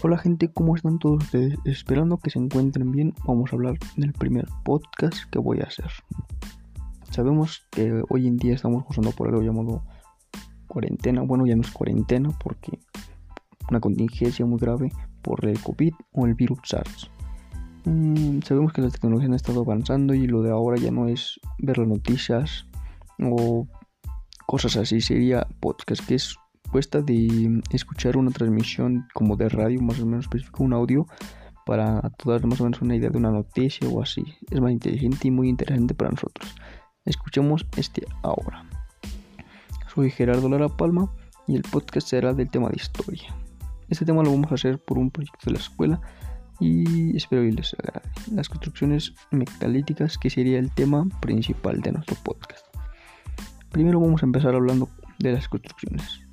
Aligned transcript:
Hola 0.00 0.16
gente, 0.16 0.48
¿cómo 0.52 0.76
están 0.76 1.00
todos 1.00 1.24
ustedes? 1.24 1.58
Esperando 1.64 2.18
que 2.18 2.30
se 2.30 2.38
encuentren 2.38 2.92
bien, 2.92 3.14
vamos 3.26 3.52
a 3.52 3.56
hablar 3.56 3.76
del 3.96 4.12
primer 4.12 4.46
podcast 4.64 5.24
que 5.32 5.40
voy 5.40 5.58
a 5.58 5.64
hacer. 5.64 5.90
Sabemos 7.10 7.66
que 7.72 8.04
hoy 8.08 8.28
en 8.28 8.36
día 8.36 8.54
estamos 8.54 8.84
pasando 8.84 9.10
por 9.10 9.26
algo 9.26 9.42
llamado 9.42 9.82
cuarentena. 10.68 11.22
Bueno, 11.22 11.46
ya 11.46 11.56
no 11.56 11.62
es 11.62 11.72
cuarentena 11.72 12.30
porque 12.38 12.78
una 13.68 13.80
contingencia 13.80 14.46
muy 14.46 14.60
grave 14.60 14.92
por 15.20 15.44
el 15.44 15.60
COVID 15.60 15.94
o 16.12 16.26
el 16.26 16.34
virus 16.34 16.60
SARS. 16.62 17.10
Mm, 17.84 18.42
sabemos 18.42 18.72
que 18.72 18.82
la 18.82 18.90
tecnología 18.90 19.28
ha 19.32 19.34
estado 19.34 19.62
avanzando 19.62 20.14
y 20.14 20.28
lo 20.28 20.42
de 20.42 20.52
ahora 20.52 20.76
ya 20.80 20.92
no 20.92 21.08
es 21.08 21.40
ver 21.58 21.76
las 21.76 21.88
noticias 21.88 22.66
o 23.20 23.66
cosas 24.46 24.76
así, 24.76 25.00
sería 25.00 25.48
podcast, 25.58 26.06
que 26.06 26.14
es 26.14 26.36
cuesta 26.70 27.00
de 27.02 27.60
escuchar 27.70 28.16
una 28.16 28.30
transmisión 28.30 29.06
como 29.14 29.36
de 29.36 29.48
radio, 29.48 29.80
más 29.80 30.00
o 30.00 30.06
menos 30.06 30.26
específico, 30.26 30.64
un 30.64 30.72
audio, 30.72 31.06
para 31.66 32.00
dar 32.24 32.46
más 32.46 32.60
o 32.60 32.64
menos 32.64 32.80
una 32.80 32.96
idea 32.96 33.10
de 33.10 33.18
una 33.18 33.30
noticia 33.30 33.88
o 33.88 34.02
así. 34.02 34.24
Es 34.50 34.60
más 34.60 34.72
inteligente 34.72 35.28
y 35.28 35.30
muy 35.30 35.48
interesante 35.48 35.94
para 35.94 36.10
nosotros. 36.10 36.54
Escuchemos 37.04 37.66
este 37.76 38.06
ahora. 38.22 38.64
Soy 39.94 40.10
Gerardo 40.10 40.48
Lara 40.48 40.68
Palma 40.68 41.12
y 41.46 41.56
el 41.56 41.62
podcast 41.62 42.08
será 42.08 42.32
del 42.32 42.50
tema 42.50 42.68
de 42.68 42.76
historia. 42.76 43.34
Este 43.88 44.04
tema 44.04 44.22
lo 44.22 44.30
vamos 44.30 44.52
a 44.52 44.54
hacer 44.54 44.78
por 44.78 44.98
un 44.98 45.10
proyecto 45.10 45.46
de 45.46 45.52
la 45.52 45.58
escuela 45.58 46.00
y 46.60 47.16
espero 47.16 47.42
que 47.42 47.52
les 47.52 47.74
agrade. 47.74 48.08
Las 48.32 48.48
construcciones 48.48 49.14
megalíticas, 49.30 50.18
que 50.18 50.30
sería 50.30 50.58
el 50.58 50.70
tema 50.72 51.06
principal 51.20 51.80
de 51.80 51.92
nuestro 51.92 52.16
podcast. 52.22 52.66
Primero 53.70 54.00
vamos 54.00 54.22
a 54.22 54.26
empezar 54.26 54.54
hablando 54.54 54.88
de 55.18 55.32
las 55.32 55.48
construcciones. 55.48 56.27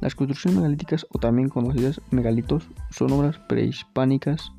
Las 0.00 0.14
construcciones 0.14 0.58
megalíticas 0.58 1.06
o 1.10 1.18
también 1.18 1.48
conocidas 1.48 2.00
megalitos 2.10 2.68
son 2.90 3.12
obras 3.12 3.38
prehispánicas, 3.48 4.52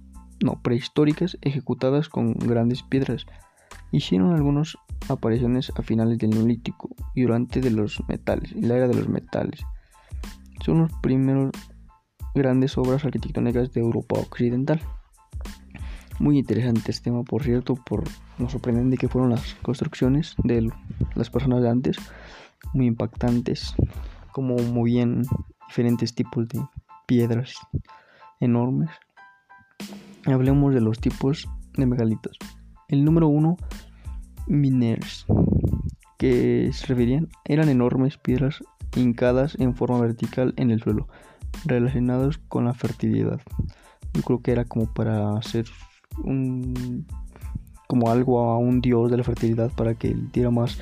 no, 0.44 0.62
prehistóricas 0.62 1.38
ejecutadas 1.42 2.10
con 2.10 2.34
grandes 2.34 2.84
piedras. 2.84 3.26
Hicieron 3.92 4.34
algunas 4.34 4.78
apariciones 5.10 5.72
a 5.76 5.82
finales 5.84 6.18
del 6.18 6.32
Neolítico 6.32 6.90
y 7.14 7.22
durante 7.22 7.62
de 7.62 7.72
los 7.72 8.02
metales, 8.08 8.54
la 8.56 8.76
era 8.76 8.88
de 8.88 8.96
los 8.96 9.08
metales. 9.08 9.62
Son 10.66 10.80
los 10.80 10.92
primeros 11.02 11.52
grandes 12.34 12.78
obras 12.78 13.06
arquitectónicas 13.06 13.72
de 13.74 13.82
Europa 13.82 14.20
Occidental. 14.20 14.82
Muy 16.20 16.40
interesante 16.40 16.92
este 16.92 17.06
tema, 17.06 17.24
por 17.24 17.44
cierto, 17.44 17.76
por 17.76 18.04
lo 18.40 18.50
sorprendente 18.50 18.98
que 18.98 19.08
fueron 19.08 19.30
las 19.30 19.54
construcciones 19.62 20.36
de 20.44 20.72
las 21.16 21.30
personas 21.30 21.62
de 21.62 21.70
antes, 21.70 21.98
muy 22.74 22.88
impactantes 22.88 23.76
como 24.38 24.56
movían 24.56 25.24
diferentes 25.68 26.14
tipos 26.14 26.48
de 26.50 26.64
piedras 27.08 27.56
enormes. 28.40 28.92
Hablemos 30.28 30.76
de 30.76 30.82
los 30.82 31.00
tipos 31.00 31.50
de 31.76 31.88
megalitos. 31.88 32.38
El 32.88 33.04
número 33.04 33.30
uno, 33.30 33.58
miners, 34.46 35.26
que 36.20 36.70
se 36.72 36.86
referían, 36.86 37.30
eran 37.46 37.68
enormes 37.68 38.20
piedras 38.20 38.64
hincadas 38.96 39.56
en 39.60 39.76
forma 39.76 40.00
vertical 40.00 40.54
en 40.58 40.70
el 40.70 40.84
suelo, 40.84 41.08
relacionados 41.66 42.38
con 42.38 42.66
la 42.66 42.76
fertilidad. 42.76 43.42
Yo 44.14 44.22
creo 44.22 44.42
que 44.44 44.52
era 44.52 44.66
como 44.66 44.86
para 44.94 45.36
hacer 45.36 45.66
un 46.24 47.08
como 47.88 48.12
algo 48.12 48.40
a 48.40 48.60
un 48.60 48.82
dios 48.82 49.10
de 49.10 49.18
la 49.18 49.24
fertilidad 49.24 49.72
para 49.72 49.96
que 49.96 50.16
diera 50.32 50.52
más 50.52 50.78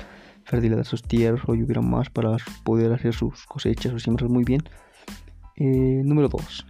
fertilidad 0.46 0.80
a 0.80 0.84
sus 0.84 1.02
tierras 1.02 1.42
o 1.46 1.52
hubiera 1.52 1.82
más 1.82 2.08
para 2.08 2.36
poder 2.64 2.92
hacer 2.92 3.12
sus 3.12 3.44
cosechas 3.46 3.92
o 3.92 3.98
siembras 3.98 4.30
muy 4.30 4.44
bien. 4.44 4.62
Eh, 5.56 6.02
número 6.04 6.28
2. 6.28 6.66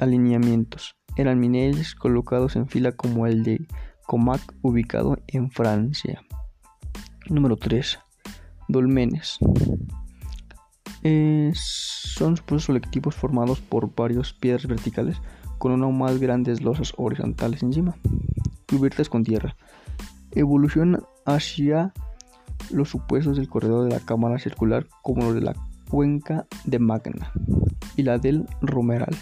Alineamientos. 0.00 0.96
Eran 1.16 1.38
mineros 1.38 1.94
colocados 1.94 2.56
en 2.56 2.66
fila 2.66 2.92
como 2.92 3.26
el 3.26 3.44
de 3.44 3.66
Comac 4.06 4.40
ubicado 4.62 5.18
en 5.26 5.50
Francia. 5.50 6.22
Número 7.28 7.56
3. 7.56 7.98
Dolmenes. 8.68 9.38
Eh, 11.02 11.50
son 11.54 12.36
supuestos 12.36 12.66
colectivos 12.66 13.14
formados 13.14 13.60
por 13.60 13.94
varias 13.94 14.32
piedras 14.32 14.66
verticales 14.66 15.20
con 15.58 15.72
una 15.72 15.86
o 15.86 15.92
más 15.92 16.18
grandes 16.18 16.62
losas 16.62 16.94
horizontales 16.96 17.62
encima, 17.62 17.96
cubiertas 18.68 19.08
con 19.10 19.24
tierra. 19.24 19.56
Evolución 20.32 21.04
hacia 21.26 21.92
los 22.72 22.88
supuestos 22.88 23.36
del 23.36 23.48
corredor 23.48 23.84
de 23.84 23.94
la 23.94 24.00
cámara 24.00 24.38
circular 24.38 24.86
como 25.02 25.24
los 25.24 25.34
de 25.34 25.40
la 25.42 25.54
cuenca 25.88 26.46
de 26.64 26.78
Magna 26.78 27.32
y 27.96 28.02
la 28.02 28.18
del 28.18 28.46
Romeral. 28.62 29.14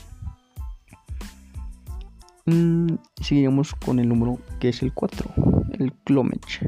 Mm, 2.47 2.95
seguiremos 3.21 3.75
con 3.75 3.99
el 3.99 4.09
número 4.09 4.39
que 4.59 4.71
es 4.71 4.83
el 4.83 4.93
4, 4.95 5.31
el 5.79 5.93
Clomech. 6.05 6.65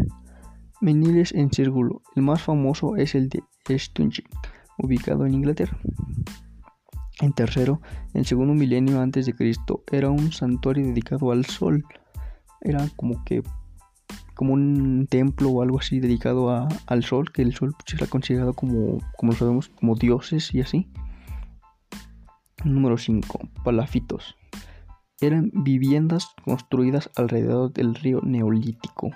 Meniles 0.80 1.32
en 1.32 1.50
círculo. 1.50 2.02
El 2.16 2.22
más 2.22 2.42
famoso 2.42 2.96
es 2.96 3.14
el 3.14 3.28
de 3.28 3.42
Stonehenge, 3.78 4.24
ubicado 4.78 5.26
en 5.26 5.34
Inglaterra. 5.34 5.78
En 7.20 7.32
tercero, 7.32 7.80
en 8.14 8.24
segundo 8.24 8.54
milenio 8.54 9.00
antes 9.00 9.26
de 9.26 9.34
Cristo, 9.34 9.84
era 9.90 10.10
un 10.10 10.32
santuario 10.32 10.86
dedicado 10.86 11.32
al 11.32 11.44
sol. 11.44 11.84
Era 12.62 12.86
como 12.96 13.24
que 13.24 13.42
como 14.40 14.54
un 14.54 15.06
templo 15.06 15.50
o 15.50 15.60
algo 15.60 15.80
así 15.80 16.00
dedicado 16.00 16.66
al 16.86 17.04
sol, 17.04 17.30
que 17.30 17.42
el 17.42 17.54
sol 17.54 17.74
pues, 17.76 18.00
era 18.00 18.06
considerado 18.06 18.54
como, 18.54 18.96
como 19.18 19.34
sabemos, 19.34 19.68
como 19.68 19.96
dioses 19.96 20.54
y 20.54 20.62
así. 20.62 20.88
Número 22.64 22.96
5. 22.96 23.38
Palafitos. 23.62 24.38
Eran 25.20 25.50
viviendas 25.52 26.28
construidas 26.42 27.10
alrededor 27.16 27.74
del 27.74 27.94
río 27.94 28.22
Neolítico. 28.22 29.10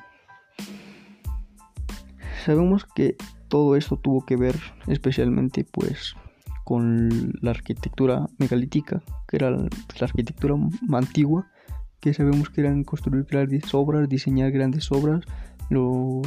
Sabemos 2.44 2.84
que 2.84 3.16
todo 3.48 3.76
esto 3.76 3.96
tuvo 3.96 4.26
que 4.26 4.36
ver 4.36 4.56
especialmente 4.88 5.64
pues 5.64 6.16
con 6.64 7.32
la 7.40 7.52
arquitectura 7.52 8.26
megalítica, 8.36 9.02
que 9.26 9.36
era 9.36 9.52
la 9.52 9.70
arquitectura 10.00 10.54
antigua 10.92 11.46
que 12.04 12.12
sabemos 12.12 12.50
que 12.50 12.60
eran 12.60 12.84
construir 12.84 13.24
grandes 13.24 13.72
obras, 13.72 14.10
diseñar 14.10 14.50
grandes 14.50 14.92
obras, 14.92 15.24
los 15.70 16.20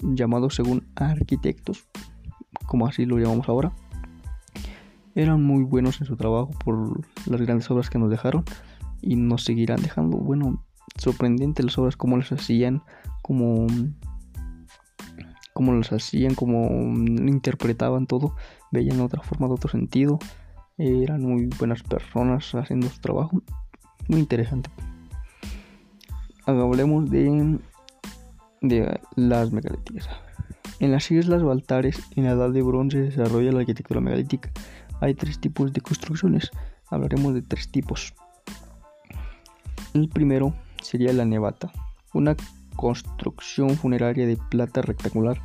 llamados 0.00 0.56
según 0.56 0.88
arquitectos, 0.96 1.86
como 2.66 2.88
así 2.88 3.06
lo 3.06 3.20
llamamos 3.20 3.48
ahora, 3.48 3.70
eran 5.14 5.40
muy 5.40 5.62
buenos 5.62 6.00
en 6.00 6.08
su 6.08 6.16
trabajo 6.16 6.50
por 6.64 7.00
las 7.26 7.40
grandes 7.40 7.70
obras 7.70 7.90
que 7.90 8.00
nos 8.00 8.10
dejaron 8.10 8.42
y 9.02 9.14
nos 9.14 9.44
seguirán 9.44 9.82
dejando. 9.82 10.16
Bueno, 10.16 10.64
sorprendente 10.96 11.62
las 11.62 11.78
obras, 11.78 11.96
cómo 11.96 12.16
las 12.16 12.32
hacían, 12.32 12.82
cómo, 13.22 13.68
cómo 15.52 15.74
las 15.74 15.92
hacían, 15.92 16.34
cómo 16.34 16.66
interpretaban 16.96 18.08
todo, 18.08 18.34
veían 18.72 18.96
de 18.96 19.04
otra 19.04 19.22
forma, 19.22 19.46
de 19.46 19.52
otro 19.52 19.70
sentido. 19.70 20.18
Eran 20.76 21.22
muy 21.22 21.46
buenas 21.56 21.84
personas 21.84 22.52
haciendo 22.56 22.88
su 22.88 23.00
trabajo. 23.00 23.40
Muy 24.08 24.18
interesante 24.18 24.70
hablemos 26.46 27.10
de, 27.10 27.58
de 28.60 29.00
las 29.16 29.52
megalíticas. 29.52 30.08
En 30.80 30.92
las 30.92 31.10
islas 31.10 31.42
Baltares, 31.42 32.02
en 32.16 32.24
la 32.24 32.32
edad 32.32 32.50
de 32.50 32.62
bronce, 32.62 32.98
desarrolla 32.98 33.52
la 33.52 33.60
arquitectura 33.60 34.00
megalítica. 34.00 34.50
Hay 35.00 35.14
tres 35.14 35.38
tipos 35.38 35.72
de 35.72 35.80
construcciones. 35.80 36.50
Hablaremos 36.90 37.34
de 37.34 37.42
tres 37.42 37.70
tipos. 37.70 38.14
El 39.94 40.08
primero 40.08 40.54
sería 40.82 41.12
la 41.12 41.24
nevata, 41.24 41.70
una 42.12 42.36
construcción 42.76 43.70
funeraria 43.70 44.26
de 44.26 44.36
plata 44.36 44.82
rectangular 44.82 45.40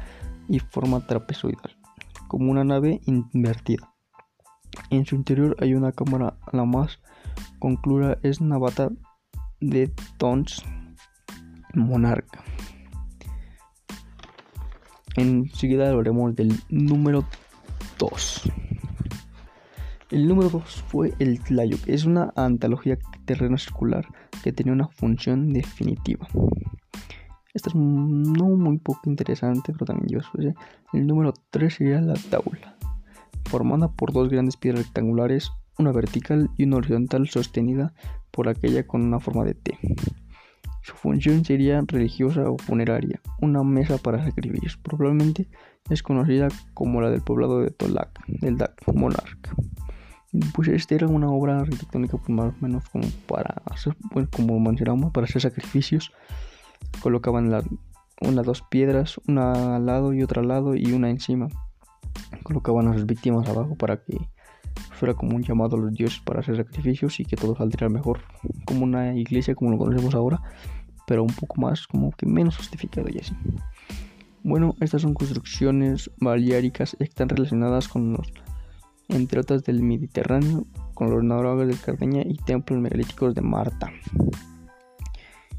y 0.47 0.59
forma 0.59 1.05
trapezoidal, 1.05 1.77
como 2.27 2.51
una 2.51 2.63
nave 2.63 3.01
invertida. 3.05 3.93
En 4.89 5.05
su 5.05 5.15
interior 5.15 5.55
hay 5.59 5.75
una 5.75 5.91
cámara, 5.91 6.37
la 6.51 6.65
más 6.65 6.99
concluida 7.59 8.17
es 8.23 8.41
Navata 8.41 8.89
de 9.61 9.93
Tons 10.17 10.63
monarca. 11.73 12.43
Enseguida 15.15 15.89
hablaremos 15.89 16.35
del 16.35 16.53
número 16.69 17.25
2. 17.97 18.51
El 20.11 20.27
número 20.27 20.49
2 20.49 20.63
fue 20.87 21.13
el 21.19 21.39
Tlayuk. 21.41 21.87
Es 21.87 22.05
una 22.05 22.33
antología 22.35 22.97
terreno 23.25 23.57
circular 23.57 24.07
que 24.43 24.51
tenía 24.51 24.73
una 24.73 24.87
función 24.87 25.53
definitiva. 25.53 26.27
Esta 27.53 27.69
es 27.69 27.75
no 27.75 28.45
muy 28.45 28.77
poco 28.77 29.09
interesante, 29.09 29.73
pero 29.73 29.85
también 29.85 30.07
yo 30.07 30.41
¿eh? 30.41 30.53
El 30.93 31.07
número 31.07 31.33
3 31.49 31.73
sería 31.73 32.01
la 32.01 32.13
taula, 32.13 32.77
formada 33.45 33.87
por 33.91 34.13
dos 34.13 34.29
grandes 34.29 34.55
piedras 34.55 34.85
rectangulares, 34.85 35.51
una 35.77 35.91
vertical 35.91 36.49
y 36.57 36.63
una 36.63 36.77
horizontal 36.77 37.27
sostenida 37.27 37.93
por 38.31 38.49
aquella 38.49 38.85
con 38.85 39.01
una 39.01 39.19
forma 39.19 39.45
de 39.45 39.55
T. 39.55 39.77
Su 40.81 40.93
función 40.95 41.43
sería 41.43 41.81
religiosa 41.85 42.49
o 42.49 42.57
funeraria, 42.57 43.21
una 43.41 43.63
mesa 43.63 43.97
para 43.97 44.23
sacrificios. 44.23 44.77
Probablemente 44.77 45.47
es 45.89 46.03
conocida 46.03 46.47
como 46.73 47.01
la 47.01 47.09
del 47.09 47.21
poblado 47.21 47.61
de 47.61 47.71
Tolac, 47.71 48.25
del 48.27 48.57
Dac 48.57 48.81
Monarca. 48.93 49.55
Pues 50.53 50.67
esta 50.67 50.95
era 50.95 51.07
una 51.07 51.29
obra 51.29 51.59
arquitectónica 51.59 52.17
pues 52.17 52.29
más 52.29 52.53
o 52.53 52.57
menos 52.61 52.87
como 52.89 53.07
para 53.27 53.61
hacer, 53.65 53.95
bueno, 54.13 54.29
como 54.31 55.11
para 55.11 55.25
hacer 55.25 55.41
sacrificios. 55.41 56.11
Colocaban 57.01 57.51
unas 58.21 58.45
dos 58.45 58.61
piedras, 58.61 59.19
una 59.27 59.75
al 59.75 59.85
lado 59.85 60.13
y 60.13 60.23
otra 60.23 60.41
al 60.41 60.47
lado 60.47 60.75
y 60.75 60.91
una 60.91 61.09
encima. 61.09 61.47
Colocaban 62.43 62.87
a 62.87 62.93
sus 62.93 63.05
víctimas 63.05 63.47
abajo 63.49 63.75
para 63.75 64.03
que 64.03 64.17
fuera 64.99 65.13
como 65.13 65.35
un 65.35 65.43
llamado 65.43 65.77
a 65.77 65.79
los 65.79 65.93
dioses 65.93 66.19
para 66.19 66.41
hacer 66.41 66.57
sacrificios 66.57 67.19
y 67.19 67.25
que 67.25 67.35
todo 67.35 67.55
saldría 67.55 67.89
mejor, 67.89 68.19
como 68.65 68.83
una 68.83 69.15
iglesia 69.15 69.55
como 69.55 69.71
lo 69.71 69.77
conocemos 69.77 70.13
ahora, 70.13 70.41
pero 71.07 71.23
un 71.23 71.33
poco 71.33 71.61
más 71.61 71.87
como 71.87 72.11
que 72.11 72.25
menos 72.25 72.57
justificado 72.57 73.07
y 73.09 73.19
así. 73.19 73.33
Bueno, 74.43 74.75
estas 74.79 75.01
son 75.01 75.13
construcciones 75.13 76.11
baleáricas 76.19 76.95
que 76.97 77.03
están 77.03 77.29
relacionadas 77.29 77.87
con 77.87 78.13
los, 78.13 78.31
entre 79.07 79.39
otras 79.39 79.63
del 79.63 79.81
Mediterráneo, 79.81 80.65
con 80.93 81.09
los 81.09 81.23
náufragos 81.23 81.67
de 81.67 81.75
Cardeña 81.75 82.21
y 82.25 82.35
templos 82.35 82.79
megalíticos 82.79 83.33
de 83.33 83.41
Marta. 83.41 83.91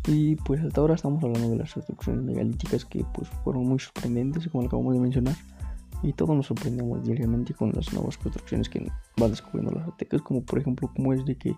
Y 0.07 0.37
pues 0.37 0.63
hasta 0.63 0.81
ahora 0.81 0.95
estamos 0.95 1.23
hablando 1.23 1.51
de 1.51 1.57
las 1.57 1.75
construcciones 1.75 2.23
megalíticas 2.23 2.85
que 2.85 3.05
pues 3.13 3.29
fueron 3.45 3.65
muy 3.67 3.79
sorprendentes, 3.79 4.49
como 4.49 4.67
acabamos 4.67 4.95
de 4.95 5.01
mencionar. 5.01 5.35
Y 6.03 6.13
todos 6.13 6.35
nos 6.35 6.47
sorprendemos 6.47 7.05
diariamente 7.05 7.55
con 7.55 7.73
las 7.73 7.93
nuevas 7.93 8.17
construcciones 8.17 8.69
que 8.69 8.87
van 9.17 9.31
descubriendo 9.31 9.73
las 9.73 9.89
aztecas, 9.89 10.23
como 10.23 10.43
por 10.43 10.59
ejemplo 10.59 10.91
como 10.95 11.13
es 11.13 11.25
de 11.25 11.37
que 11.37 11.55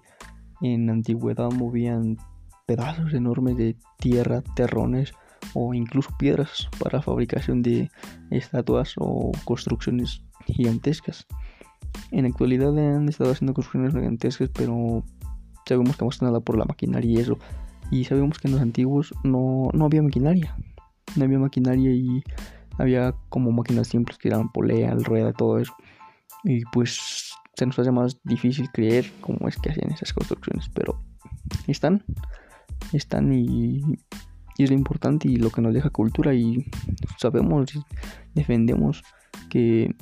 en 0.61 0.91
antigüedad 0.91 1.51
movían 1.51 2.17
pedazos 2.67 3.13
enormes 3.15 3.57
de 3.57 3.77
tierra, 3.99 4.43
terrones 4.57 5.13
o 5.55 5.75
incluso 5.75 6.11
piedras 6.19 6.69
para 6.79 7.03
fabricación 7.03 7.63
de 7.63 7.91
estatuas 8.31 8.95
o 8.99 9.33
construcciones 9.45 10.23
gigantescas. 10.47 11.27
En 12.11 12.23
la 12.23 12.29
actualidad 12.29 12.77
han 12.79 13.09
estado 13.09 13.31
haciendo 13.31 13.55
construcciones 13.55 13.95
gigantescas, 13.95 14.51
pero 14.51 15.05
sabemos 15.67 15.97
que 15.97 16.05
más 16.05 16.19
que 16.19 16.25
nada 16.25 16.41
por 16.41 16.57
la 16.57 16.65
maquinaria 16.65 17.11
y 17.11 17.21
eso 17.21 17.39
y 17.93 18.05
sabemos 18.05 18.39
que 18.39 18.49
en 18.49 18.55
los 18.55 18.63
antiguos 18.63 19.15
no, 19.23 19.69
no 19.75 19.85
había 19.85 20.03
maquinaria. 20.03 20.57
No 21.15 21.25
había 21.25 21.39
maquinaria 21.39 21.93
y 21.93 22.25
había 22.79 23.15
como 23.29 23.53
máquinas 23.53 23.89
simples 23.89 24.19
que 24.19 24.29
eran 24.29 24.51
polea, 24.51 24.95
rueda, 24.95 25.33
todo 25.33 25.59
eso. 25.59 25.75
Y 26.45 26.65
pues 26.67 27.33
se 27.55 27.67
nos 27.67 27.79
hace 27.79 27.91
más 27.91 28.21
difícil 28.25 28.71
creer 28.73 29.11
cómo 29.21 29.49
es 29.49 29.57
que 29.57 29.71
hacían 29.71 29.93
esas 29.93 30.13
construcciones. 30.13 30.69
Pero 30.75 31.03
están, 31.67 32.05
están 32.93 33.33
y, 33.33 33.83
y 34.57 34.65
es 34.65 34.71
lo 34.71 34.77
importante 34.77 35.29
y 35.29 35.37
lo 35.37 35.51
que 35.51 35.61
nos 35.61 35.75
deja 35.75 35.91
cultura. 35.91 36.35
Y 36.35 36.67
sabemos 37.19 37.75
y 37.75 37.83
defendemos 38.35 39.03
que 39.51 39.95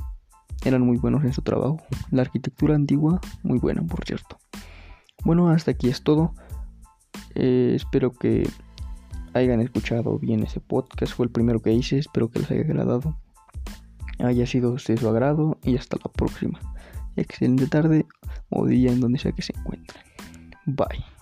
eran 0.64 0.82
muy 0.82 0.98
buenos 0.98 1.24
en 1.24 1.32
su 1.32 1.42
trabajo. 1.42 1.78
La 2.10 2.22
arquitectura 2.22 2.74
antigua, 2.74 3.20
muy 3.42 3.58
buena, 3.58 3.82
por 3.82 4.04
cierto. 4.04 4.38
Bueno, 5.24 5.50
hasta 5.50 5.72
aquí 5.72 5.88
es 5.88 6.02
todo. 6.02 6.34
Eh, 7.34 7.72
espero 7.74 8.12
que 8.12 8.48
hayan 9.34 9.60
escuchado 9.60 10.18
bien 10.18 10.42
ese 10.42 10.60
podcast. 10.60 11.14
Fue 11.14 11.26
el 11.26 11.32
primero 11.32 11.60
que 11.60 11.72
hice. 11.72 11.98
Espero 11.98 12.30
que 12.30 12.40
les 12.40 12.50
haya 12.50 12.62
agradado. 12.62 13.16
Haya 14.18 14.46
sido 14.46 14.74
de 14.74 14.96
su 14.96 15.08
agrado. 15.08 15.58
Y 15.62 15.76
hasta 15.76 15.96
la 15.96 16.10
próxima. 16.12 16.60
Excelente 17.16 17.66
tarde 17.66 18.06
o 18.48 18.66
día 18.66 18.92
en 18.92 19.00
donde 19.00 19.18
sea 19.18 19.32
que 19.32 19.42
se 19.42 19.52
encuentren. 19.56 20.02
Bye. 20.66 21.19